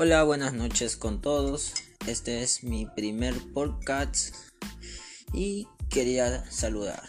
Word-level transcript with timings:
Hola, 0.00 0.22
buenas 0.22 0.52
noches 0.52 0.96
con 0.96 1.20
todos. 1.20 1.74
Este 2.06 2.44
es 2.44 2.62
mi 2.62 2.86
primer 2.86 3.34
podcast 3.52 4.32
y 5.32 5.66
quería 5.90 6.48
saludar. 6.52 7.02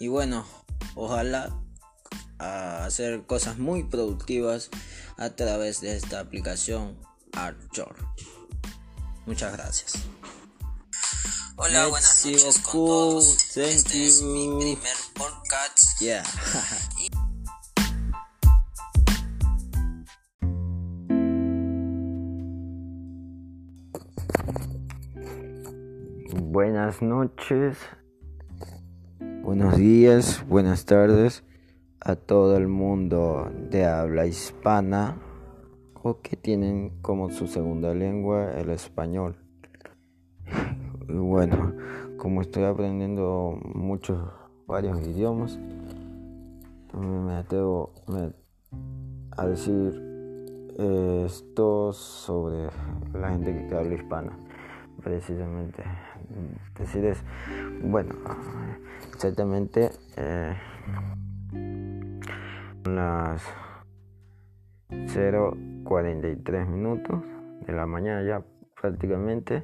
Y 0.00 0.08
bueno, 0.08 0.44
ojalá 0.96 1.56
hacer 2.40 3.26
cosas 3.26 3.58
muy 3.58 3.84
productivas 3.84 4.70
a 5.16 5.36
través 5.36 5.80
de 5.80 5.96
esta 5.96 6.18
aplicación 6.18 6.98
Archer. 7.30 7.94
Muchas 9.24 9.52
gracias. 9.52 9.92
Hola, 11.54 11.86
buenas 11.86 12.26
noches 12.26 12.58
con 12.58 12.86
todos. 12.86 13.56
este 13.56 14.04
es 14.04 14.22
mi 14.22 14.48
primer 14.58 14.96
podcast. 15.14 16.00
Yeah. 16.00 16.24
Buenas 26.42 27.02
noches, 27.02 27.78
buenos 29.42 29.76
días, 29.76 30.44
buenas 30.48 30.84
tardes 30.84 31.44
a 32.00 32.16
todo 32.16 32.56
el 32.56 32.68
mundo 32.68 33.50
de 33.70 33.84
habla 33.84 34.26
hispana 34.26 35.16
o 36.02 36.20
que 36.20 36.36
tienen 36.36 37.00
como 37.02 37.30
su 37.30 37.46
segunda 37.46 37.94
lengua 37.94 38.52
el 38.52 38.70
español. 38.70 39.36
Y 41.08 41.12
bueno, 41.12 41.74
como 42.16 42.40
estoy 42.42 42.64
aprendiendo 42.64 43.58
muchos, 43.74 44.18
varios 44.66 45.00
idiomas, 45.06 45.58
me 46.92 47.34
atrevo 47.34 47.92
a 49.36 49.46
decir 49.46 50.05
esto 50.78 51.92
sobre 51.92 52.68
la 53.14 53.30
gente 53.30 53.66
que 53.68 53.74
habla 53.74 53.94
hispana 53.94 54.32
precisamente. 55.02 55.82
Decir 56.78 57.04
es 57.06 57.22
bueno 57.82 58.14
exactamente 59.12 59.90
eh, 60.16 60.56
las 62.84 63.42
0.43 64.90 66.66
minutos 66.66 67.22
de 67.66 67.72
la 67.72 67.86
mañana 67.86 68.22
ya 68.22 68.42
prácticamente 68.80 69.62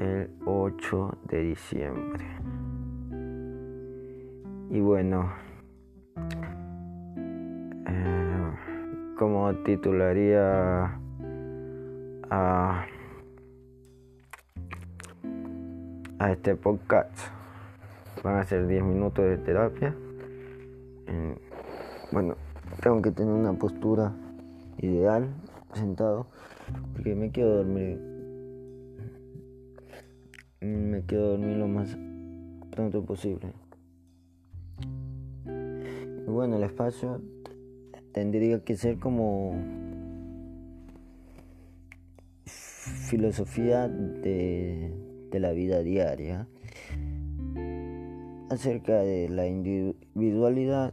el 0.00 0.30
8 0.46 1.18
de 1.24 1.42
diciembre. 1.42 2.24
Y 4.70 4.80
bueno 4.80 5.32
eh, 7.86 8.27
como 9.18 9.52
titularía 9.64 11.00
a 12.30 12.86
este 16.30 16.54
podcast. 16.54 17.10
Van 18.22 18.36
a 18.36 18.44
ser 18.44 18.66
10 18.66 18.84
minutos 18.84 19.24
de 19.24 19.38
terapia. 19.38 19.94
bueno, 22.12 22.36
tengo 22.80 23.02
que 23.02 23.10
tener 23.10 23.34
una 23.34 23.52
postura 23.52 24.12
ideal 24.78 25.28
sentado 25.74 26.26
porque 26.92 27.14
me 27.14 27.30
quiero 27.30 27.56
dormir. 27.56 28.00
Me 30.60 31.02
quiero 31.06 31.30
dormir 31.30 31.56
lo 31.56 31.66
más 31.66 31.96
pronto 32.70 33.04
posible. 33.04 33.52
Y 35.46 36.30
bueno, 36.30 36.56
el 36.56 36.62
espacio 36.62 37.20
tendría 38.18 38.64
que 38.64 38.74
ser 38.76 38.98
como 38.98 39.54
filosofía 43.08 43.86
de 43.86 44.90
la 45.34 45.52
vida 45.52 45.84
diaria 45.84 46.48
acerca 48.50 49.02
de 49.02 49.28
la 49.28 49.46
individualidad 49.46 50.92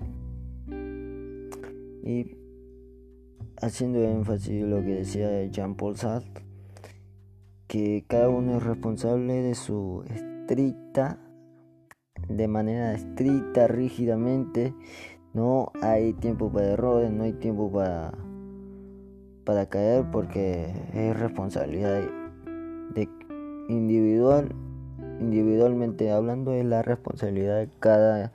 y 2.04 2.38
haciendo 3.60 4.04
énfasis 4.04 4.62
en 4.62 4.70
lo 4.70 4.84
que 4.84 4.94
decía 4.94 5.46
Jean-Paul 5.46 5.98
Sartre 5.98 6.44
que 7.68 8.06
cada 8.08 8.30
uno 8.30 8.58
es 8.58 8.64
responsable 8.64 9.34
de 9.42 9.56
su 9.56 10.04
estricta 10.14 11.20
de 12.30 12.48
manera 12.48 12.94
estricta 12.94 13.68
rígidamente 13.68 14.76
no 15.36 15.72
hay 15.84 16.14
tiempo 16.14 16.52
para 16.52 16.72
errores 16.72 17.12
no 17.12 17.24
hay 17.24 17.34
tiempo 17.34 17.72
para 17.72 18.12
para 19.46 19.68
caer 19.68 20.04
porque 20.12 20.74
es 20.94 21.18
responsabilidad 21.20 22.02
de 22.96 23.08
individual, 23.70 24.50
individualmente 25.20 26.12
hablando, 26.12 26.52
es 26.54 26.66
la 26.66 26.82
responsabilidad 26.82 27.60
de 27.60 27.70
cada 27.80 28.32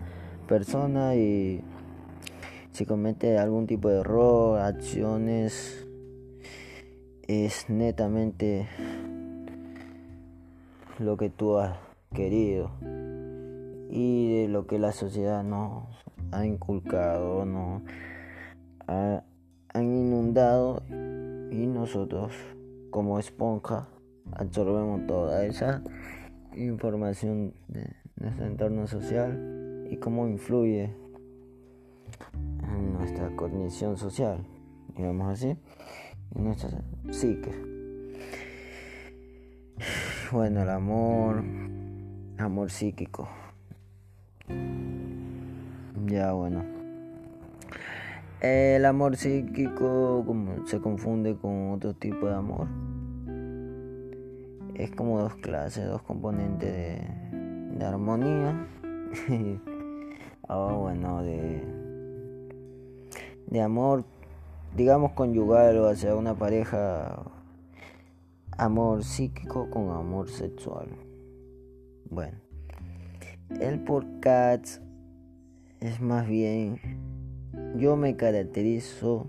persona 0.48 1.16
y 1.16 1.62
si 2.72 2.86
comete 2.86 3.38
algún 3.38 3.66
tipo 3.66 3.88
de 3.88 4.00
error, 4.00 4.60
acciones, 4.60 5.86
es 7.26 7.68
netamente 7.68 8.68
lo 10.98 11.16
que 11.16 11.30
tú 11.30 11.58
has 11.58 11.76
querido 12.14 12.70
y 13.90 14.42
de 14.42 14.48
lo 14.48 14.66
que 14.66 14.78
la 14.78 14.92
sociedad 14.92 15.42
nos 15.42 15.84
ha 16.32 16.46
inculcado, 16.46 17.44
ha, 18.86 19.22
han 19.72 19.84
inundado 19.84 20.82
y 21.50 21.66
nosotros 21.66 22.32
como 22.90 23.18
esponja 23.18 23.88
absorbemos 24.32 25.06
toda 25.06 25.44
esa 25.46 25.82
información 26.54 27.54
de 27.68 27.96
nuestro 28.16 28.46
entorno 28.46 28.86
social 28.86 29.86
y 29.90 29.96
cómo 29.96 30.28
influye 30.28 30.94
en 32.62 32.92
nuestra 32.92 33.34
cognición 33.36 33.96
social, 33.96 34.44
digamos 34.96 35.32
así, 35.32 35.56
en 36.34 36.44
nuestra 36.44 36.82
psique. 37.10 37.52
Bueno, 40.32 40.62
el 40.62 40.70
amor, 40.70 41.42
amor 42.38 42.70
psíquico. 42.70 43.28
Ya 46.10 46.32
bueno. 46.32 46.64
El 48.40 48.84
amor 48.84 49.16
psíquico 49.16 50.24
se 50.66 50.80
confunde 50.80 51.36
con 51.36 51.70
otro 51.70 51.94
tipo 51.94 52.26
de 52.26 52.34
amor 52.34 52.66
es 54.82 54.90
como 54.92 55.20
dos 55.20 55.34
clases, 55.36 55.86
dos 55.86 56.02
componentes 56.02 57.02
de, 57.78 57.84
armonía. 57.84 58.66
oh, 60.48 60.74
bueno, 60.80 61.22
de, 61.22 61.62
de 63.46 63.60
amor, 63.60 64.04
digamos 64.74 65.12
conyugal 65.12 65.76
o 65.78 65.88
hacia 65.88 66.14
una 66.14 66.34
pareja, 66.34 67.22
amor 68.56 69.04
psíquico 69.04 69.68
con 69.68 69.90
amor 69.90 70.30
sexual. 70.30 70.88
Bueno, 72.08 72.38
el 73.60 73.84
podcast 73.84 74.80
es 75.80 76.00
más 76.00 76.28
bien, 76.28 76.78
yo 77.76 77.96
me 77.96 78.16
caracterizo 78.16 79.26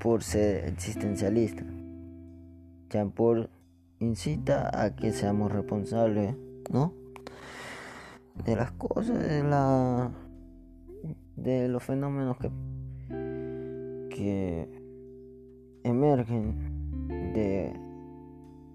por 0.00 0.22
ser 0.22 0.66
existencialista. 0.66 1.64
Paul 3.14 3.50
incita 4.00 4.70
a 4.82 4.96
que 4.96 5.12
seamos 5.12 5.52
responsables, 5.52 6.34
¿no? 6.70 6.92
De 8.44 8.56
las 8.56 8.70
cosas, 8.72 9.18
de 9.18 9.42
la 9.42 10.10
de 11.36 11.68
los 11.68 11.82
fenómenos 11.82 12.38
que 12.38 12.50
que 14.18 14.68
emergen 15.84 16.56
de 17.34 17.72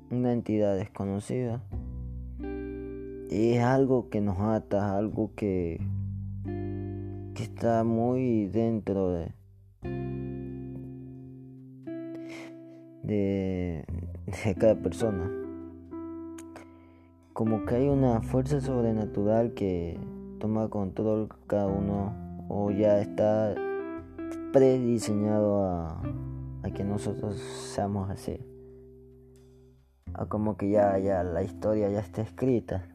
una 0.09 0.31
entidad 0.31 0.77
desconocida. 0.77 1.61
Y 3.29 3.53
es 3.55 3.63
algo 3.63 4.09
que 4.09 4.21
nos 4.21 4.39
ata, 4.39 4.95
algo 4.97 5.31
que, 5.35 5.81
que 7.33 7.43
está 7.43 7.83
muy 7.83 8.47
dentro 8.47 9.11
de, 9.11 9.33
de, 13.03 13.85
cada 14.59 14.75
persona. 14.75 15.29
Como 17.33 17.65
que 17.65 17.75
hay 17.75 17.87
una 17.87 18.21
fuerza 18.21 18.61
sobrenatural 18.61 19.53
que 19.53 19.99
toma 20.39 20.69
control 20.69 21.29
cada 21.47 21.67
uno 21.67 22.13
o 22.49 22.69
ya 22.69 22.99
está 22.99 23.55
prediseñado 24.51 25.63
a, 25.63 26.01
a 26.61 26.69
que 26.71 26.83
nosotros 26.83 27.39
seamos 27.39 28.11
así. 28.11 28.39
O 30.19 30.27
como 30.27 30.55
que 30.57 30.69
ya, 30.69 30.99
ya 30.99 31.23
la 31.23 31.41
historia 31.41 31.89
ya 31.89 31.99
está 31.99 32.21
escrita. 32.21 32.92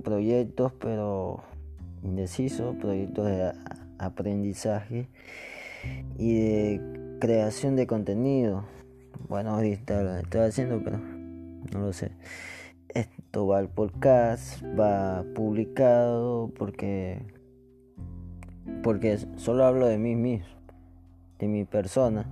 Proyectos, 0.00 0.72
pero 0.80 1.42
indeciso, 2.02 2.74
proyectos 2.78 3.26
de 3.26 3.52
aprendizaje 3.98 5.08
y 6.18 6.34
de 6.34 7.16
creación 7.20 7.76
de 7.76 7.86
contenido. 7.86 8.64
Bueno, 9.28 9.50
ahorita 9.50 10.02
lo 10.02 10.16
estoy 10.16 10.42
haciendo, 10.42 10.82
pero 10.82 10.98
no 10.98 11.80
lo 11.80 11.92
sé. 11.92 12.12
Esto 12.88 13.46
va 13.46 13.58
al 13.58 13.68
podcast, 13.68 14.62
va 14.78 15.24
publicado 15.34 16.50
porque 16.56 17.20
porque 18.82 19.18
solo 19.36 19.64
hablo 19.64 19.86
de 19.86 19.98
mí 19.98 20.14
mismo, 20.14 20.46
de 21.38 21.48
mi 21.48 21.64
persona. 21.64 22.26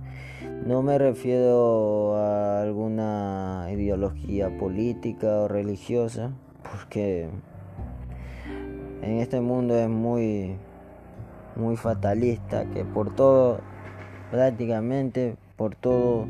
No 0.65 0.81
me 0.81 0.97
refiero 0.97 2.15
a 2.15 2.61
alguna 2.61 3.67
ideología 3.71 4.57
política 4.57 5.41
o 5.41 5.47
religiosa, 5.47 6.31
porque 6.63 7.29
en 9.01 9.17
este 9.19 9.41
mundo 9.41 9.75
es 9.75 9.89
muy 9.89 10.57
muy 11.55 11.75
fatalista 11.75 12.65
que 12.65 12.85
por 12.85 13.15
todo 13.15 13.59
prácticamente 14.31 15.35
por 15.55 15.75
todo 15.75 16.27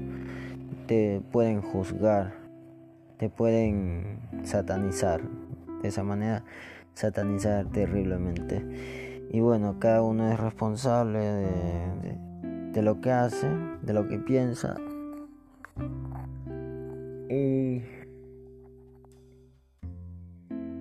te 0.88 1.22
pueden 1.32 1.62
juzgar, 1.62 2.34
te 3.18 3.30
pueden 3.30 4.20
satanizar, 4.44 5.22
de 5.82 5.90
esa 5.90 6.04
manera 6.04 6.44
satanizar 6.94 7.66
terriblemente. 7.66 8.64
Y 9.30 9.42
bueno, 9.42 9.78
cada 9.80 10.02
uno 10.02 10.32
es 10.32 10.40
responsable 10.40 11.20
de, 11.20 12.82
lo 12.82 13.02
que 13.02 13.12
hace, 13.12 13.50
de 13.82 13.94
lo 13.94 14.08
que 14.08 14.18
piensa. 14.18 14.76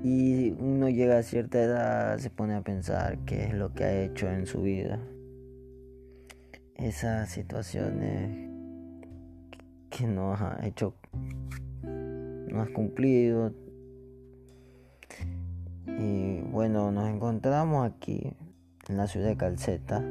Y 0.08 0.55
uno 0.61 0.88
llega 0.88 1.19
a 1.19 1.23
cierta 1.25 1.61
edad, 1.61 2.17
se 2.19 2.31
pone 2.31 2.55
a 2.55 2.61
pensar 2.61 3.19
qué 3.26 3.47
es 3.47 3.55
lo 3.55 3.75
que 3.75 3.82
ha 3.82 4.05
hecho 4.05 4.31
en 4.31 4.47
su 4.47 4.62
vida. 4.62 5.00
Esas 6.76 7.29
situaciones 7.29 8.49
que 9.91 10.06
no 10.06 10.32
ha 10.32 10.61
hecho, 10.62 10.94
no 11.82 12.62
has 12.62 12.70
cumplido, 12.70 13.53
y 15.88 16.41
bueno, 16.53 16.93
nos 16.93 17.08
encontramos 17.08 17.85
aquí 17.85 18.32
en 18.88 18.97
la 18.97 19.08
ciudad 19.08 19.26
de 19.26 19.37
Calceta. 19.37 20.05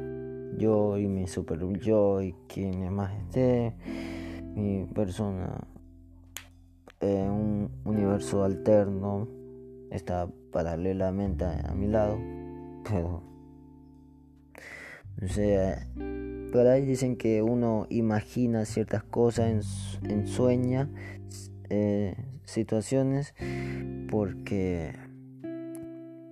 Yo 0.58 0.98
y 0.98 1.08
mi 1.08 1.26
super 1.26 1.58
yo 1.80 2.20
y 2.20 2.34
quien 2.48 2.92
más 2.92 3.14
esté, 3.14 3.74
mi 4.54 4.84
persona 4.94 5.66
en 7.00 7.30
un 7.30 7.70
universo 7.86 8.44
alterno 8.44 9.35
está 9.90 10.28
paralelamente 10.52 11.44
a, 11.44 11.74
mi 11.74 11.88
lado, 11.88 12.18
pero 12.84 13.22
no 15.20 15.28
sé, 15.28 15.86
por 16.52 16.66
ahí 16.66 16.84
dicen 16.84 17.16
que 17.16 17.42
uno 17.42 17.86
imagina 17.90 18.64
ciertas 18.64 19.02
cosas 19.02 19.98
en, 20.02 20.26
sueña 20.26 20.88
eh, 21.68 22.16
situaciones 22.44 23.34
porque 24.10 24.94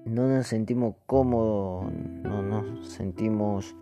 no 0.05 0.29
nos 0.29 0.47
sentimos 0.47 0.97
cómodos, 1.07 1.93
no 2.23 2.43
nos 2.43 2.89
sentimos 2.89 3.75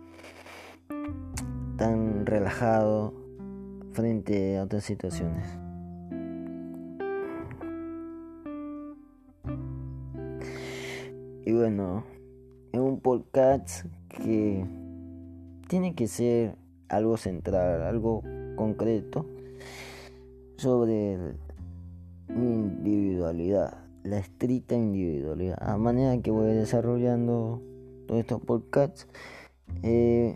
tan 1.77 2.25
relajados 2.25 3.13
frente 3.91 4.57
a 4.57 4.63
otras 4.63 4.83
situaciones. 4.83 5.62
Y 11.45 11.51
bueno, 11.51 12.03
es 12.71 12.79
un 12.79 12.99
podcast 12.99 13.85
que 14.09 14.65
tiene 15.67 15.95
que 15.95 16.07
ser 16.07 16.55
algo 16.89 17.17
central, 17.17 17.81
algo 17.83 18.23
concreto 18.55 19.25
sobre 20.57 21.17
mi 22.27 22.53
individualidad 22.53 23.83
la 24.03 24.19
estricta 24.19 24.75
individualidad. 24.75 25.57
A 25.61 25.77
manera 25.77 26.21
que 26.21 26.31
voy 26.31 26.53
desarrollando 26.53 27.61
todos 28.07 28.19
estos 28.19 28.41
podcasts, 28.41 29.07
eh, 29.81 30.35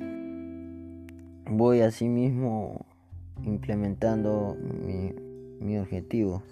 voy 1.49 1.81
asimismo 1.81 2.85
implementando 3.43 4.55
mi, 4.55 5.13
mi 5.59 5.77
objetivo. 5.77 6.43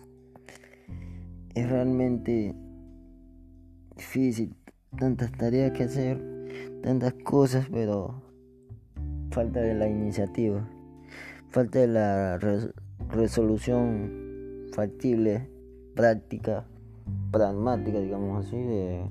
Es 1.56 1.70
realmente 1.70 2.54
difícil, 3.96 4.56
tantas 4.98 5.32
tareas 5.32 5.72
que 5.72 5.84
hacer, 5.84 6.22
tantas 6.84 7.14
cosas, 7.14 7.68
pero 7.72 8.22
falta 9.32 9.62
de 9.62 9.74
la 9.74 9.88
iniciativa, 9.88 10.68
falta 11.50 11.80
de 11.80 11.88
la 11.88 12.38
resolución 13.10 14.68
factible, 14.74 15.50
práctica 15.96 16.66
pragmática, 17.32 18.00
digamos 18.00 18.46
así, 18.46 18.58
de, 18.58 19.10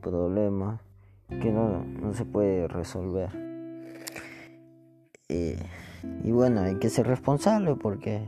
problemas 0.00 0.80
que 1.28 1.52
no, 1.52 1.84
se 2.14 2.24
puede 2.24 2.68
resolver. 2.68 3.28
Eh, 5.28 5.58
y 6.22 6.32
bueno, 6.32 6.60
hay 6.62 6.76
que 6.76 6.90
ser 6.90 7.06
responsable 7.06 7.76
porque 7.76 8.26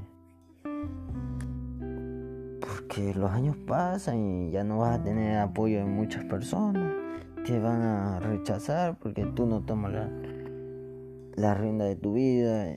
porque 2.86 3.14
los 3.14 3.30
años 3.30 3.56
pasan 3.66 4.18
y 4.18 4.50
ya 4.52 4.62
no 4.62 4.78
vas 4.78 5.00
a 5.00 5.02
tener 5.02 5.38
apoyo 5.38 5.78
de 5.78 5.84
muchas 5.84 6.24
personas. 6.24 6.94
Te 7.44 7.58
van 7.58 7.82
a 7.82 8.20
rechazar 8.20 8.96
porque 8.98 9.24
tú 9.34 9.46
no 9.46 9.62
tomas 9.62 9.92
la, 9.92 10.10
la 11.34 11.54
rienda 11.54 11.84
de 11.84 11.96
tu 11.96 12.14
vida. 12.14 12.70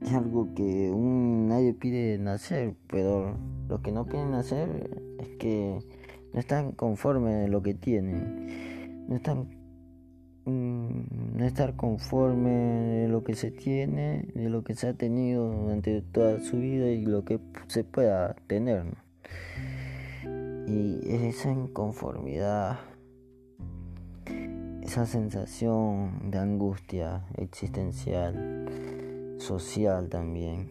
Es 0.00 0.12
algo 0.12 0.54
que 0.54 0.90
un, 0.90 1.48
nadie 1.48 1.72
pide 1.72 2.18
nacer, 2.18 2.76
pero 2.88 3.36
los 3.68 3.80
que 3.80 3.90
no 3.90 4.06
piden 4.06 4.30
nacer 4.30 4.90
es 5.18 5.28
que 5.38 5.80
no 6.32 6.38
están 6.38 6.72
conformes 6.72 7.42
de 7.42 7.48
lo 7.48 7.62
que 7.62 7.74
tienen. 7.74 9.06
No 9.08 9.16
están 9.16 9.48
no 10.46 11.44
estar 11.44 11.76
conforme 11.76 12.50
de 12.50 13.08
lo 13.08 13.24
que 13.24 13.34
se 13.34 13.50
tiene, 13.50 14.28
de 14.34 14.48
lo 14.48 14.62
que 14.64 14.74
se 14.74 14.88
ha 14.88 14.94
tenido 14.94 15.50
durante 15.50 16.02
toda 16.02 16.40
su 16.40 16.58
vida 16.58 16.88
y 16.88 17.04
lo 17.06 17.24
que 17.24 17.40
se 17.66 17.84
pueda 17.84 18.34
tener. 18.46 18.84
Y 20.66 21.00
esa 21.06 21.50
inconformidad, 21.50 22.78
esa 24.82 25.06
sensación 25.06 26.30
de 26.30 26.38
angustia 26.38 27.24
existencial, 27.36 28.66
social 29.38 30.08
también, 30.08 30.70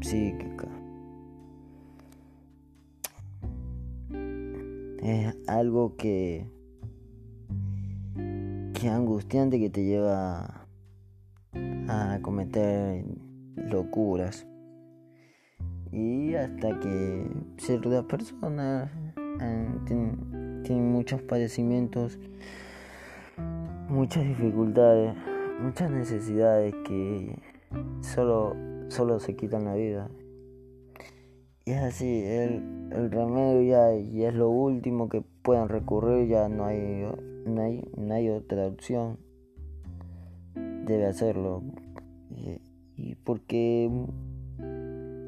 psíquica 0.00 0.68
es 5.06 5.36
algo 5.46 5.96
que, 5.96 6.46
angustiante 8.94 9.58
que 9.58 9.70
te 9.70 9.84
lleva 9.84 10.66
a 11.88 12.18
cometer 12.22 13.04
locuras. 13.56 14.46
Y 15.92 16.34
hasta 16.34 16.78
que 16.80 17.26
ciertas 17.58 18.04
personas 18.04 18.90
eh, 19.40 19.68
tienen, 19.86 20.92
muchos 20.92 21.22
padecimientos, 21.22 22.18
muchas 23.88 24.24
dificultades, 24.24 25.14
muchas 25.60 25.90
necesidades 25.90 26.74
que 26.84 27.38
solo, 28.00 28.56
solo 28.88 29.20
se 29.20 29.36
quitan 29.36 29.64
la 29.64 29.74
vida. 29.74 30.10
Y 31.64 31.72
es 31.72 31.82
así, 31.82 32.22
el, 32.24 32.90
el 32.92 33.10
remedio 33.10 33.62
ya, 33.62 33.90
es 33.90 34.34
lo 34.34 34.50
último 34.50 35.08
que 35.08 35.24
puedan 35.46 35.68
recurrir, 35.68 36.26
ya 36.26 36.48
no 36.48 36.64
hay, 36.64 37.06
no 37.44 37.62
hay, 37.62 37.88
no 37.96 38.14
hay 38.14 38.28
otra 38.30 38.66
opción. 38.66 39.16
Debe 40.56 41.06
hacerlo. 41.06 41.62
Y, 42.30 42.60
y 42.96 43.14
porque 43.14 43.88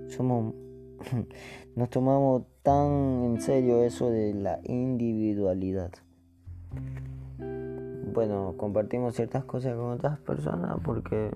somos 0.09 0.55
nos 1.77 1.91
tomamos 1.91 2.43
tan 2.65 3.23
en 3.23 3.41
serio 3.41 3.85
eso 3.85 4.11
de 4.11 4.35
la 4.35 4.59
individualidad. 4.65 5.93
Bueno, 8.13 8.55
compartimos 8.57 9.15
ciertas 9.15 9.45
cosas 9.45 9.77
con 9.77 9.93
otras 9.93 10.19
personas 10.19 10.79
porque 10.83 11.31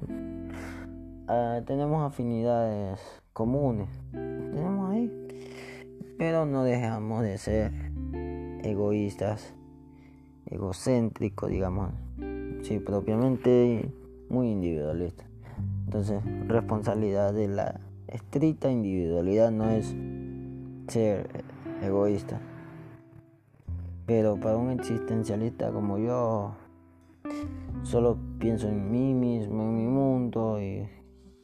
ah, 1.29 1.61
tenemos 1.65 2.03
afinidades 2.05 2.99
comunes 3.33 3.89
tenemos 4.11 4.91
ahí. 4.91 5.11
Pero 6.19 6.47
no 6.47 6.65
dejamos 6.65 7.23
de 7.23 7.39
ser 7.39 7.73
egoístas, 8.63 9.55
egocéntricos, 10.47 11.51
digamos. 11.51 11.91
Sí, 12.63 12.79
propiamente 12.79 13.93
muy 14.29 14.51
individualista. 14.51 15.25
Entonces, 15.85 16.23
responsabilidad 16.47 17.35
de 17.35 17.49
la 17.49 17.81
estricta 18.09 18.71
individualidad 18.71 19.51
no 19.51 19.71
es 19.71 19.95
ser 20.89 21.45
egoísta. 21.83 22.41
Pero 24.07 24.37
para 24.37 24.57
un 24.57 24.71
existencialista 24.71 25.71
como 25.71 25.99
yo, 25.99 26.55
solo 27.83 28.19
pienso 28.39 28.69
en 28.69 28.91
mí 28.91 29.15
mismo, 29.15 29.63
en 29.65 29.77
mi 29.77 29.87
mundo 29.87 30.61
y, 30.61 30.89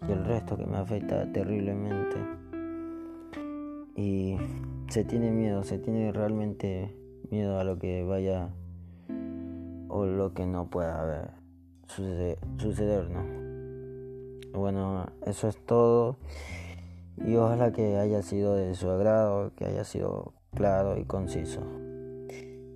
y 0.06 0.12
el 0.12 0.24
resto 0.24 0.56
que 0.56 0.66
me 0.66 0.76
afecta 0.76 1.30
terriblemente. 1.32 2.16
Y 3.96 4.36
se 4.88 5.04
tiene 5.04 5.30
miedo, 5.30 5.62
se 5.62 5.78
tiene 5.78 6.12
realmente 6.12 6.97
miedo 7.30 7.58
a 7.58 7.64
lo 7.64 7.78
que 7.78 8.04
vaya 8.04 8.50
o 9.88 10.04
lo 10.04 10.34
que 10.34 10.46
no 10.46 10.68
pueda 10.68 11.34
suceder, 11.86 12.38
suceder 12.58 13.08
¿no? 13.10 14.58
Bueno, 14.58 15.06
eso 15.26 15.48
es 15.48 15.56
todo 15.64 16.16
y 17.16 17.36
ojalá 17.36 17.72
que 17.72 17.96
haya 17.96 18.22
sido 18.22 18.54
de 18.54 18.74
su 18.74 18.90
agrado, 18.90 19.52
que 19.56 19.66
haya 19.66 19.84
sido 19.84 20.32
claro 20.54 20.96
y 20.98 21.04
conciso. 21.04 21.62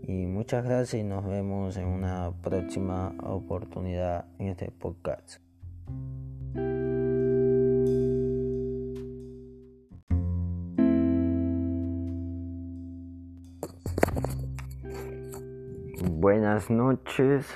Y 0.03 0.27
muchas 0.27 0.65
gracias 0.65 1.01
y 1.01 1.05
nos 1.05 1.25
vemos 1.25 1.77
en 1.77 1.87
una 1.87 2.33
próxima 2.43 3.15
oportunidad 3.23 4.27
en 4.39 4.49
este 4.49 4.71
podcast. 4.71 5.41
Buenas 16.33 16.71
noches, 16.71 17.47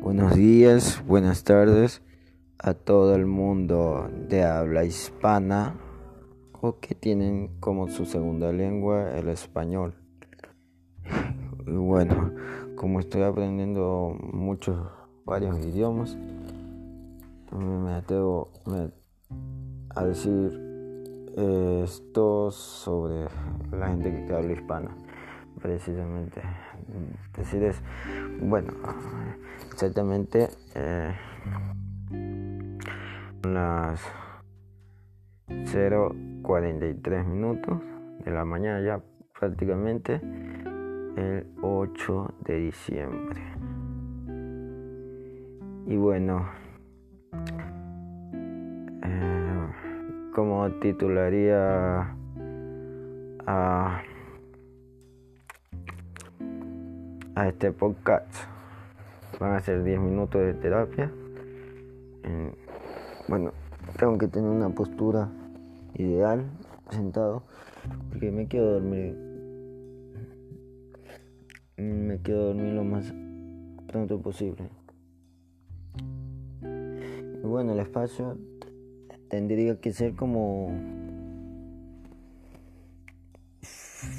buenos 0.00 0.34
días, 0.34 1.00
buenas 1.06 1.44
tardes 1.44 2.02
a 2.58 2.74
todo 2.74 3.14
el 3.14 3.26
mundo 3.26 4.10
de 4.28 4.42
habla 4.42 4.82
hispana 4.82 5.76
o 6.60 6.80
que 6.80 6.96
tienen 6.96 7.60
como 7.60 7.86
su 7.86 8.06
segunda 8.06 8.50
lengua 8.50 9.16
el 9.16 9.28
español. 9.28 9.94
Y 11.64 11.70
bueno, 11.70 12.32
como 12.74 12.98
estoy 12.98 13.22
aprendiendo 13.22 14.16
muchos, 14.32 14.84
varios 15.24 15.56
idiomas, 15.60 16.18
me 17.52 17.94
atrevo 17.94 18.50
a 19.90 20.04
decir 20.04 20.58
esto 21.84 22.50
sobre 22.50 23.28
la 23.70 23.86
gente 23.90 24.26
que 24.26 24.34
habla 24.34 24.54
hispana, 24.54 24.96
precisamente. 25.60 26.42
Decir 27.36 27.62
es, 27.64 27.80
bueno, 28.40 28.72
exactamente. 29.72 30.48
Eh, 30.74 31.14
las 33.44 34.00
0.43 35.48 37.24
minutos 37.26 37.80
de 38.24 38.30
la 38.30 38.44
mañana 38.44 38.80
ya 38.80 39.00
prácticamente 39.38 40.20
el 41.16 41.46
8 41.60 42.34
de 42.44 42.56
diciembre 42.56 43.42
y 45.86 45.96
bueno 45.96 46.48
eh, 49.02 49.66
como 50.34 50.70
titularía 50.80 52.14
a, 53.46 54.02
a 57.34 57.48
este 57.48 57.72
podcast 57.72 58.26
van 59.40 59.52
a 59.52 59.60
ser 59.60 59.82
10 59.82 60.00
minutos 60.00 60.40
de 60.40 60.54
terapia 60.54 61.10
bueno, 63.28 63.52
tengo 63.98 64.18
que 64.18 64.28
tener 64.28 64.50
una 64.50 64.70
postura 64.70 65.30
ideal, 65.94 66.44
sentado, 66.90 67.44
porque 68.10 68.30
me 68.30 68.46
quiero 68.46 68.72
dormir. 68.72 69.16
Me 71.76 72.18
quiero 72.20 72.46
dormir 72.48 72.74
lo 72.74 72.84
más 72.84 73.12
pronto 73.86 74.20
posible. 74.20 74.68
Y 76.62 77.46
bueno, 77.46 77.72
el 77.72 77.80
espacio 77.80 78.36
tendría 79.28 79.80
que 79.80 79.92
ser 79.92 80.14
como 80.14 80.70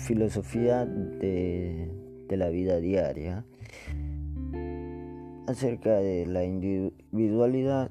filosofía 0.07 0.85
de, 0.85 1.89
de 2.27 2.37
la 2.37 2.49
vida 2.49 2.77
diaria 2.77 3.45
acerca 5.47 5.97
de 5.97 6.25
la 6.25 6.43
individualidad 6.43 7.89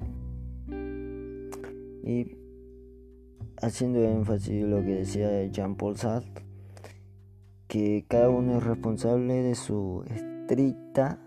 y 2.03 2.37
haciendo 3.61 4.03
énfasis 4.03 4.63
en 4.63 4.71
lo 4.71 4.77
que 4.77 4.95
decía 4.95 5.45
Jean-Paul 5.45 5.97
Sartre, 5.97 6.43
que 7.67 8.05
cada 8.07 8.29
uno 8.29 8.57
es 8.57 8.63
responsable 8.63 9.35
de 9.41 9.55
su 9.55 10.03
estricta, 10.07 11.19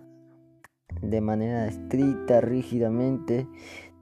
de 1.00 1.20
manera 1.20 1.66
estricta, 1.66 2.40
rígidamente, 2.40 3.46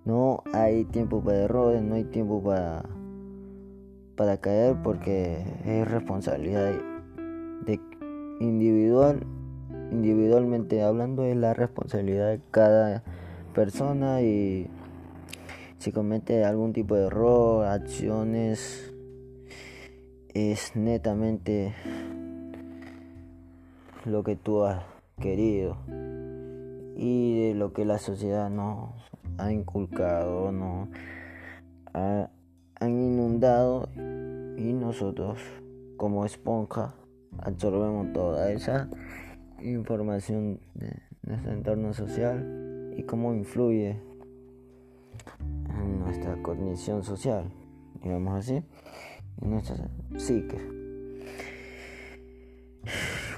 no 0.04 0.42
hay 0.52 0.84
tiempo 0.84 1.22
para 1.22 1.44
errores, 1.44 1.82
no 1.82 1.94
hay 1.94 2.04
tiempo 2.04 2.42
para, 2.42 2.84
para 4.16 4.38
caer 4.38 4.76
porque 4.82 5.44
es 5.64 5.88
responsabilidad 5.88 6.74
individual, 8.40 9.26
individualmente 9.90 10.82
hablando, 10.82 11.24
es 11.24 11.36
la 11.36 11.54
responsabilidad 11.54 12.30
de 12.30 12.40
cada 12.50 13.02
persona 13.54 14.22
y 14.22 14.68
si 15.78 15.92
comete 15.92 16.44
algún 16.44 16.72
tipo 16.72 16.94
de 16.94 17.06
error, 17.06 17.66
acciones, 17.66 18.92
es 20.32 20.74
netamente 20.74 21.74
lo 24.04 24.24
que 24.24 24.34
tú 24.34 24.64
has 24.64 24.82
querido 25.20 25.76
y 26.96 27.48
de 27.48 27.54
lo 27.54 27.72
que 27.72 27.84
la 27.84 27.98
sociedad 27.98 28.50
nos 28.50 28.90
ha 29.38 29.52
inculcado, 29.52 30.50
no 30.52 30.88
han 31.92 32.30
inundado 32.80 33.88
y 33.96 34.72
nosotros 34.72 35.38
como 35.96 36.24
esponja 36.24 36.94
absorbemos 37.38 38.12
toda 38.12 38.50
esa 38.52 38.88
información 39.60 40.60
de 40.74 41.02
nuestro 41.22 41.52
entorno 41.52 41.92
social 41.94 42.94
y 42.96 43.02
cómo 43.04 43.34
influye 43.34 44.00
en 45.68 46.00
nuestra 46.00 46.40
cognición 46.42 47.02
social, 47.02 47.50
digamos 48.02 48.34
así, 48.38 48.62
en 49.42 49.50
nuestra 49.50 49.76
psique. 50.16 50.58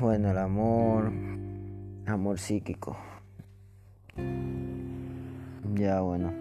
Bueno, 0.01 0.31
el 0.31 0.39
amor, 0.39 1.11
amor 2.07 2.39
psíquico. 2.39 2.97
Ya 5.75 6.01
bueno. 6.01 6.33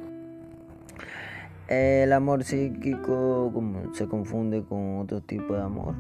El 1.68 2.14
amor 2.14 2.44
psíquico 2.44 3.50
como 3.54 3.94
se 3.96 4.08
confunde 4.08 4.64
con 4.64 5.00
otro 5.00 5.22
tipo 5.22 5.54
de 5.54 5.62
amor. 5.62 5.96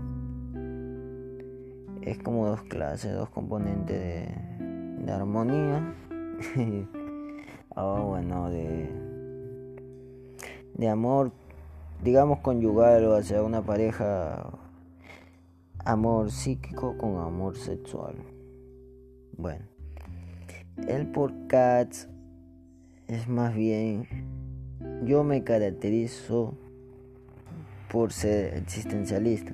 Es 2.05 2.19
como 2.19 2.47
dos 2.47 2.61
clases, 2.63 3.13
dos 3.13 3.29
componentes 3.29 4.29
de, 4.59 5.11
armonía. 5.11 5.95
oh, 7.75 8.01
bueno, 8.07 8.49
de 8.49 9.05
de 10.77 10.89
amor, 10.89 11.31
digamos 12.03 12.39
conyugal 12.39 13.05
o 13.05 13.15
hacia 13.15 13.41
una 13.41 13.61
pareja, 13.61 14.51
amor 15.79 16.31
psíquico 16.31 16.97
con 16.97 17.17
amor 17.17 17.55
sexual. 17.57 18.15
Bueno, 19.37 19.65
el 20.87 21.07
podcast 21.07 22.09
es 23.07 23.27
más 23.27 23.55
bien, 23.55 24.07
yo 25.05 25.23
me 25.23 25.43
caracterizo 25.43 26.55
por 27.89 28.11
ser 28.11 28.55
existencialista. 28.55 29.53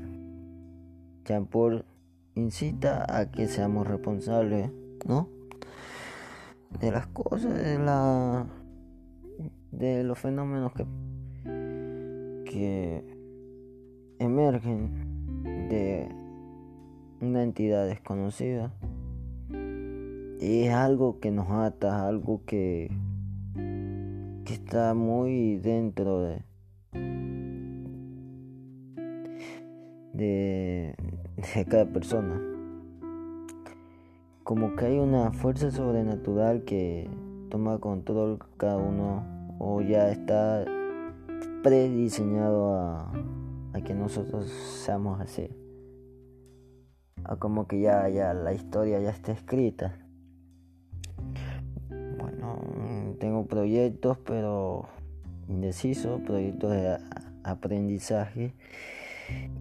Paul 1.49 1.85
incita 2.35 3.05
a 3.07 3.31
que 3.31 3.47
seamos 3.47 3.87
responsables, 3.87 4.71
¿no? 5.05 5.29
De 6.79 6.91
las 6.91 7.07
cosas, 7.07 7.53
de 7.53 7.77
la 7.79 8.45
de 9.71 10.03
los 10.03 10.19
fenómenos 10.19 10.73
que 10.73 10.85
que 12.45 13.03
emergen 14.19 15.69
de 15.69 16.09
una 17.21 17.43
entidad 17.43 17.87
desconocida 17.87 18.73
y 20.41 20.63
es 20.63 20.73
algo 20.73 21.19
que 21.19 21.29
nos 21.29 21.49
ata, 21.51 22.07
algo 22.07 22.41
que, 22.45 22.91
que 24.43 24.53
está 24.53 24.95
muy 24.95 25.57
dentro 25.57 26.19
de, 26.21 26.43
de, 30.13 30.95
de 31.55 31.65
cada 31.65 31.85
persona. 31.85 32.39
Como 34.43 34.75
que 34.75 34.85
hay 34.85 34.99
una 34.99 35.31
fuerza 35.31 35.71
sobrenatural 35.71 36.63
que 36.63 37.09
toma 37.49 37.79
control 37.79 38.39
cada 38.57 38.77
uno 38.77 39.23
o 39.59 39.81
ya 39.81 40.09
está 40.09 40.65
prediseñado 41.63 42.75
a, 42.75 43.11
que 43.85 43.93
nosotros 43.93 44.49
seamos 44.49 45.19
así. 45.21 45.49
A 47.23 47.35
como 47.35 47.67
que 47.67 47.81
ya, 47.81 48.07
ya 48.09 48.33
la 48.33 48.53
historia 48.53 48.99
ya 48.99 49.09
está 49.09 49.31
escrita. 49.31 50.01
proyectos, 53.51 54.17
pero 54.25 54.87
indeciso, 55.47 56.21
proyectos 56.25 56.71
de 56.71 56.97
aprendizaje 57.43 58.53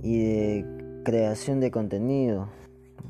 y 0.02 0.18
de 0.18 0.89
creación 1.02 1.60
de 1.60 1.70
contenido. 1.70 2.48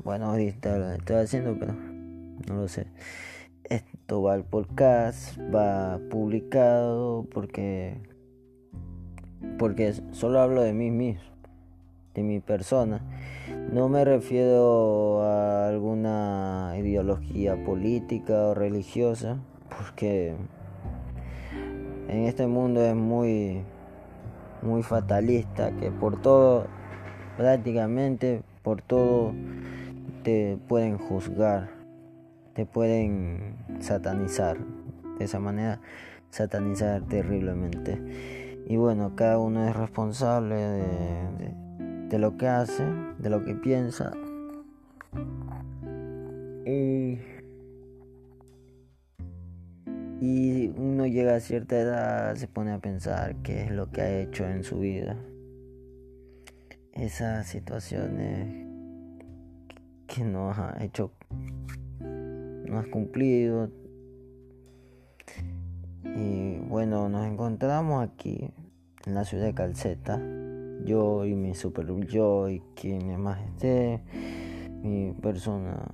Bueno, 0.03 0.27
ahorita 0.27 0.77
lo 0.77 0.91
estoy 0.91 1.17
haciendo, 1.17 1.57
pero 1.59 1.73
no 1.73 2.55
lo 2.55 2.67
sé. 2.67 2.87
Esto 3.63 4.21
va 4.21 4.33
al 4.33 4.43
podcast, 4.43 5.37
va 5.53 5.99
publicado 6.09 7.25
porque 7.31 7.97
porque 9.57 9.93
solo 10.11 10.39
hablo 10.39 10.61
de 10.61 10.73
mí 10.73 10.91
mismo, 10.91 11.23
de 12.13 12.23
mi 12.23 12.39
persona. 12.39 13.01
No 13.71 13.89
me 13.89 14.05
refiero 14.05 15.23
a 15.23 15.67
alguna 15.67 16.73
ideología 16.77 17.63
política 17.63 18.47
o 18.47 18.53
religiosa, 18.53 19.37
porque 19.69 20.35
en 22.07 22.25
este 22.25 22.47
mundo 22.47 22.83
es 22.83 22.95
muy 22.95 23.63
muy 24.61 24.83
fatalista 24.83 25.71
que 25.77 25.91
por 25.91 26.21
todo 26.21 26.67
prácticamente 27.37 28.41
por 28.63 28.81
todo 28.81 29.33
te 30.23 30.57
pueden 30.67 30.97
juzgar 30.97 31.81
te 32.53 32.65
pueden 32.65 33.55
satanizar. 33.79 34.57
De 35.17 35.25
esa 35.25 35.39
manera 35.39 35.79
satanizar 36.29 37.01
terriblemente. 37.03 38.63
Y 38.67 38.75
bueno 38.77 39.15
cada 39.15 39.37
uno 39.37 39.67
es 39.67 39.75
responsable 39.75 40.55
de, 40.55 42.19
lo 42.19 42.37
que 42.37 42.47
hace 42.47 42.85
de 43.19 43.29
lo 43.29 43.43
que 43.43 43.55
piensa. 43.55 44.11
Y 46.65 47.19
y 50.23 50.71
uno 50.77 51.07
llega 51.07 51.35
a 51.35 51.39
cierta 51.39 51.79
edad, 51.79 52.35
se 52.35 52.47
pone 52.47 52.71
a 52.71 52.77
pensar 52.77 53.35
qué 53.37 53.63
es 53.63 53.71
lo 53.71 53.89
que 53.91 54.01
ha 54.01 54.19
hecho 54.19 54.45
en 54.45 54.63
su 54.63 54.77
vida. 54.77 55.17
Esas 56.93 57.47
situaciones 57.47 58.67
que 60.07 60.23
no 60.23 60.51
ha 60.51 60.75
hecho, 60.81 61.11
no 61.99 62.79
has 62.79 62.87
cumplido. 62.87 63.69
Y 66.03 66.57
bueno, 66.67 67.07
nos 67.09 67.25
encontramos 67.25 68.03
aquí 68.03 68.51
en 69.05 69.13
la 69.13 69.23
ciudad 69.23 69.45
de 69.45 69.53
Calceta. 69.53 70.21
Yo 70.83 71.25
y 71.25 71.35
mi 71.35 71.55
super 71.55 71.85
yo 72.07 72.49
y 72.49 72.61
quien 72.75 73.19
más 73.21 73.39
esté, 73.41 74.01
mi 74.81 75.13
persona 75.13 75.93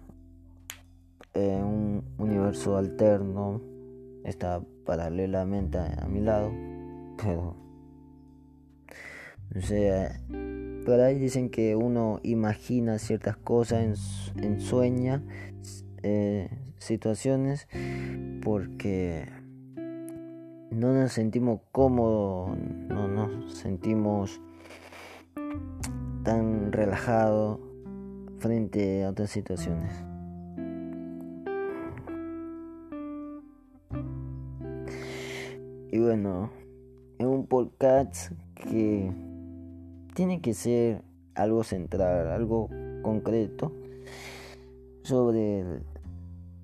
en 1.34 1.64
un 1.64 2.04
universo 2.18 2.78
alterno 2.78 3.62
está 4.24 4.62
paralelamente 4.86 5.78
a, 5.78 6.08
mi 6.08 6.22
lado, 6.22 6.52
pero 7.22 7.56
no 9.54 9.62
sé, 9.62 10.10
dicen 10.96 11.50
que 11.50 11.76
uno 11.76 12.22
imagina 12.24 12.98
ciertas 12.98 13.36
cosas 13.36 14.32
en, 14.38 14.62
sueña 14.62 15.22
eh, 16.02 16.50
situaciones 16.78 17.68
porque 18.42 19.28
no 20.72 20.94
nos 20.94 21.12
sentimos 21.12 21.60
cómodos, 21.74 22.58
no 22.88 23.08
nos 23.10 23.54
sentimos 23.56 24.40
tan 26.24 26.72
relajados 26.72 27.60
frente 28.40 29.04
a 29.04 29.10
otras 29.10 29.30
situaciones. 29.30 29.92
Y 35.92 36.00
bueno, 36.00 36.50
es 37.20 37.26
un 37.26 37.46
podcast 37.46 38.32
que 38.56 39.12
tiene 40.18 40.42
que 40.42 40.56
ser 40.56 41.04
algo 41.36 41.64
central, 41.64 42.30
algo 42.30 42.72
concreto 43.04 43.72
sobre 45.04 45.64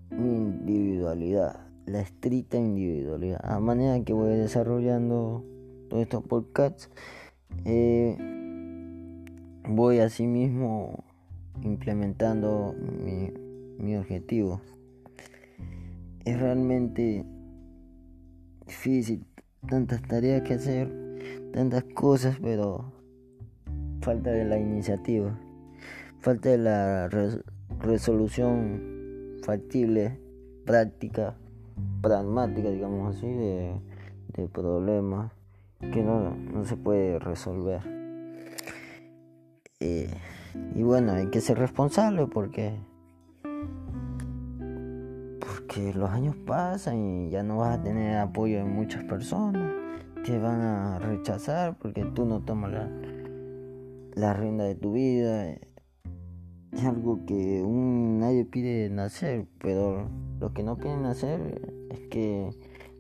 mi 0.10 0.38
individualidad, 0.38 1.60
la 1.86 2.02
estricta 2.02 2.58
individualidad. 2.58 3.40
A 3.44 3.60
manera 3.60 4.04
que 4.04 4.12
voy 4.12 4.34
desarrollando 4.38 5.44
todos 5.88 6.02
estos 6.02 6.24
podcasts, 6.24 6.90
eh, 7.66 8.18
voy 9.70 10.00
asimismo 10.00 11.04
implementando 11.62 12.74
mi, 12.74 13.32
mi 13.78 13.96
objetivo. 13.98 14.62
Es 16.26 16.40
realmente 16.40 17.24
difícil, 18.66 19.28
tantas 19.70 20.02
tareas 20.02 20.42
que 20.42 20.56
hacer, 20.56 20.92
tantas 21.54 21.84
cosas, 21.84 22.40
pero 22.42 23.03
falta 24.04 24.32
de 24.32 24.44
la 24.44 24.60
iniciativa, 24.60 25.40
falta 26.20 26.50
de 26.50 26.58
la 26.58 27.08
resolución 27.80 29.38
factible, 29.44 30.20
práctica, 30.66 31.36
pragmática, 32.02 32.70
digamos 32.70 33.16
así, 33.16 33.28
de, 33.28 33.80
problemas 34.52 35.32
que 35.94 36.04
no, 36.04 36.36
se 36.66 36.76
puede 36.76 37.18
resolver. 37.20 37.82
Eh, 39.80 40.10
y 40.76 40.84
bueno, 40.84 41.14
hay 41.14 41.28
que 41.28 41.40
ser 41.40 41.58
responsable 41.58 42.28
porque 42.28 42.78
que 45.70 45.94
los 45.94 46.10
años 46.10 46.36
pasan 46.46 46.98
y 46.98 47.30
ya 47.30 47.42
no 47.42 47.58
vas 47.58 47.80
a 47.80 47.82
tener 47.82 48.18
apoyo 48.18 48.58
de 48.58 48.66
muchas 48.66 49.04
personas. 49.06 49.72
Te 50.26 50.38
van 50.38 50.62
a 50.62 51.00
rechazar 51.00 51.78
porque 51.80 52.06
tú 52.06 52.26
no 52.26 52.42
tomas 52.42 52.72
la, 52.72 52.90
la 54.16 54.34
rienda 54.34 54.64
de 54.66 54.76
tu 54.76 54.94
vida. 54.94 55.52
Es 55.52 56.84
algo 56.86 57.26
que 57.26 57.64
nadie 57.66 58.46
pide 58.46 58.90
nacer, 58.90 59.46
pero 59.60 60.10
los 60.40 60.52
que 60.54 60.64
no 60.64 60.78
piden 60.78 61.04
nacer 61.04 61.62
es 61.92 62.00
que 62.10 62.50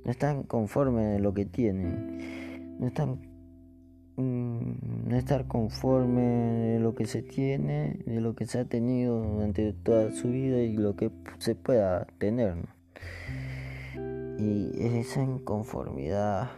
no 0.05 0.11
están 0.11 0.43
conformes 0.43 1.13
de 1.13 1.19
lo 1.19 1.33
que 1.33 1.45
tienen. 1.45 2.77
No 2.79 2.87
están 2.87 3.19
Mm, 4.15 5.09
no 5.09 5.17
estar 5.17 5.47
conforme 5.47 6.21
de 6.21 6.79
lo 6.79 6.93
que 6.93 7.05
se 7.07 7.23
tiene, 7.23 7.99
de 8.05 8.21
lo 8.21 8.35
que 8.35 8.45
se 8.45 8.59
ha 8.59 8.65
tenido 8.65 9.23
durante 9.23 9.73
toda 9.73 10.11
su 10.11 10.29
vida 10.29 10.59
y 10.59 10.77
lo 10.77 10.95
que 10.95 11.09
se 11.39 11.55
pueda 11.55 12.05
tener. 12.19 12.57
Y 14.37 14.71
esa 14.99 15.23
inconformidad, 15.23 16.51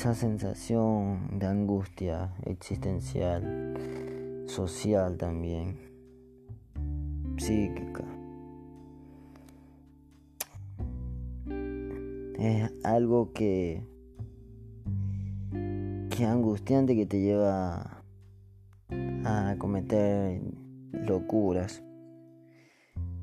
esa 0.00 0.14
sensación 0.14 1.38
de 1.38 1.46
angustia 1.46 2.32
existencial, 2.46 3.74
social 4.46 5.18
también, 5.18 5.76
psíquica. 7.36 8.04
Es 12.38 12.72
algo 12.82 13.34
que 13.34 13.84
angustiante 16.26 16.96
que 16.96 17.04
te 17.04 17.20
lleva 17.20 18.02
a 19.26 19.54
cometer 19.58 20.40
locuras. 20.92 21.82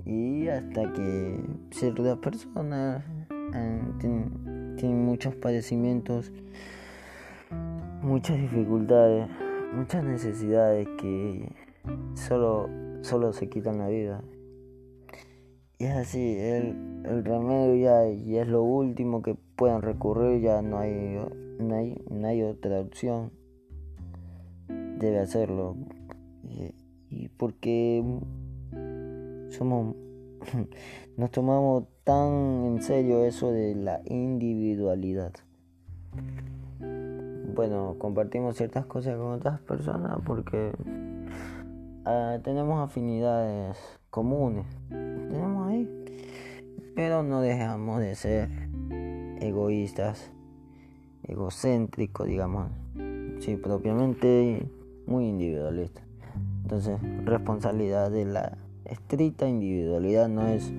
Y 0.06 0.48
hasta 0.48 0.94
que 0.94 1.44
ciertas 1.72 2.20
personas 2.20 3.04
muchos 4.86 5.36
padecimientos, 5.36 6.32
muchas 8.02 8.40
dificultades, 8.40 9.28
muchas 9.74 10.04
necesidades 10.04 10.88
que 11.00 11.52
solo, 12.13 12.70
solo 13.02 13.34
se 13.34 13.50
quitan 13.50 13.80
la 13.80 13.88
vida. 13.88 14.22
Y 15.80 15.86
es 15.86 15.96
así, 15.96 16.38
el, 16.38 17.04
el 17.06 17.26
remedio 17.26 17.76
ya, 17.76 18.10
ya 18.10 18.42
es 18.42 18.48
lo 18.48 18.63
último 18.63 19.22
que 19.22 19.36
puedan 19.56 19.82
recurrir, 19.82 20.42
ya 20.42 20.62
no 20.62 20.80
hay 20.80 21.20
no 21.60 21.76
hay, 21.76 21.96
no 22.10 22.28
hay 22.28 22.44
otra 22.44 22.80
opción. 22.82 23.32
Debe 24.68 25.20
hacerlo. 25.20 25.76
Y, 27.10 27.30
porque 27.30 28.04
somos 29.50 29.96
nos 31.17 31.32
tomamos 31.32 31.86
tan 32.04 32.65
en 32.65 32.82
serio 32.82 33.26
eso 33.26 33.52
de 33.52 33.76
la 33.76 34.02
individualidad. 34.06 35.34
Bueno, 37.56 37.95
compartimos 37.97 38.56
ciertas 38.56 38.86
cosas 38.86 39.17
con 39.17 39.34
otras 39.34 39.60
personas 39.62 40.19
porque 40.26 40.71
ah, 42.06 42.38
tenemos 42.43 42.84
afinidades 42.88 43.78
comunes. 44.10 44.65
Tenemos 44.89 45.67
ahí. 45.67 45.89
Pero 46.95 47.23
no 47.23 47.41
dejamos 47.41 48.00
de 48.00 48.15
ser 48.15 48.50
egoístas 49.39 50.32
egocéntrico, 51.23 52.23
digamos, 52.23 52.71
sí, 53.39 53.58
propiamente 53.58 54.67
muy 55.06 55.28
individualista. 55.28 56.02
Entonces, 56.63 57.00
responsabilidad 57.26 58.12
de 58.12 58.26
la 58.26 58.58
estricta 58.89 59.47
individualidad 59.47 60.28
no 60.30 60.47
es 60.47 60.71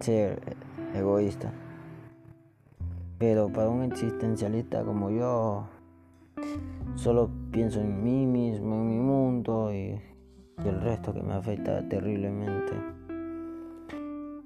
ser 0.00 0.40
egoísta. 0.94 1.52
Pero 3.18 3.52
para 3.52 3.68
un 3.68 3.84
existencialista 3.84 4.84
como 4.84 5.10
yo, 5.10 5.68
solo 6.96 7.30
pienso 7.50 7.80
en 7.80 8.02
mí 8.02 8.26
mismo, 8.26 8.74
en 8.74 8.88
mi 8.88 8.98
mundo 8.98 9.72
y, 9.72 10.00
el 10.64 10.80
resto 10.80 11.12
que 11.12 11.22
me 11.22 11.34
afecta 11.34 11.88
terriblemente. 11.88 12.72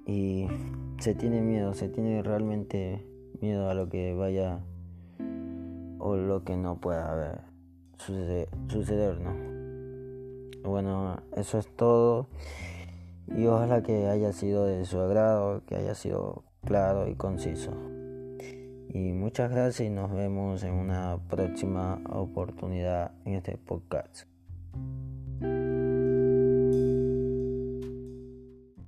Y 0.06 0.46
se 0.98 1.14
tiene 1.14 1.42
miedo, 1.42 1.74
se 1.74 1.88
tiene 1.88 2.22
realmente 2.22 3.04
miedo 3.40 3.68
a 3.68 3.74
lo 3.74 3.88
que 3.88 4.14
vaya 4.14 4.60
o 5.98 6.16
lo 6.16 6.44
que 6.44 6.56
no 6.56 6.80
pueda 6.80 7.50
suceder 7.98 9.20
¿no? 9.20 9.45
Bueno, 10.66 11.22
eso 11.36 11.58
es 11.58 11.68
todo 11.76 12.26
y 13.28 13.46
ojalá 13.46 13.84
que 13.84 14.08
haya 14.08 14.32
sido 14.32 14.66
de 14.66 14.84
su 14.84 14.98
agrado, 14.98 15.62
que 15.64 15.76
haya 15.76 15.94
sido 15.94 16.42
claro 16.64 17.08
y 17.08 17.14
conciso. 17.14 17.70
Y 18.88 19.12
muchas 19.12 19.52
gracias 19.52 19.86
y 19.86 19.90
nos 19.90 20.12
vemos 20.12 20.64
en 20.64 20.74
una 20.74 21.18
próxima 21.28 22.00
oportunidad 22.10 23.12
en 23.24 23.34
este 23.34 23.56
podcast. 23.56 24.26